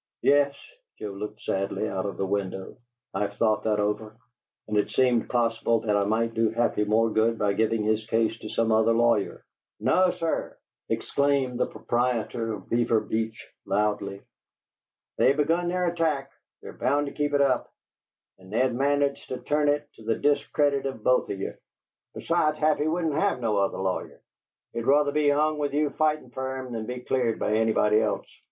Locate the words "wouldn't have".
22.87-23.39